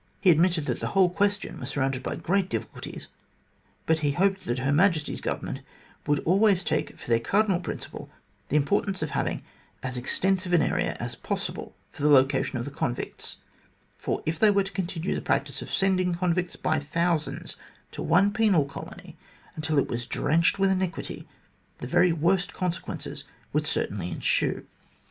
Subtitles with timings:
[0.19, 3.07] He admitted that the whole question was surrounded by great difficulties,
[3.85, 5.59] but he hoped that Her Majesty's Government
[6.07, 8.09] would always take for their cardinal principle
[8.49, 9.43] the importance of having
[9.83, 13.37] as extensive an area as possible for the location of the convicts,
[13.95, 17.55] for if they were to continue the practice of sending convicts by thousands
[17.91, 19.17] to one penal colony,
[19.55, 21.27] until it was drenched with iniquity,
[21.77, 23.23] the very worst consequences
[23.53, 24.65] would certainly ensue.